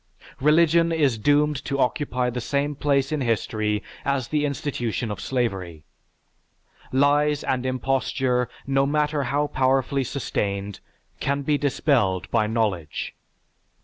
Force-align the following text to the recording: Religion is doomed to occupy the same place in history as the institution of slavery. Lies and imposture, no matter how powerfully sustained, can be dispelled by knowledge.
Religion 0.39 0.91
is 0.91 1.19
doomed 1.19 1.63
to 1.63 1.77
occupy 1.77 2.27
the 2.31 2.41
same 2.41 2.73
place 2.73 3.11
in 3.11 3.21
history 3.21 3.83
as 4.03 4.29
the 4.29 4.45
institution 4.47 5.11
of 5.11 5.21
slavery. 5.21 5.85
Lies 6.91 7.43
and 7.43 7.67
imposture, 7.67 8.49
no 8.65 8.87
matter 8.87 9.21
how 9.25 9.45
powerfully 9.45 10.03
sustained, 10.03 10.79
can 11.19 11.43
be 11.43 11.55
dispelled 11.55 12.31
by 12.31 12.47
knowledge. 12.47 13.13